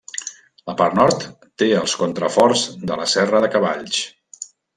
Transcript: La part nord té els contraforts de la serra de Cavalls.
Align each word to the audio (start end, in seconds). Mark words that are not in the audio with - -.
La 0.69 0.73
part 0.77 0.95
nord 0.99 1.25
té 1.63 1.67
els 1.81 1.93
contraforts 2.05 2.65
de 2.93 2.99
la 3.03 3.07
serra 3.13 3.43
de 3.47 3.53
Cavalls. 3.59 4.03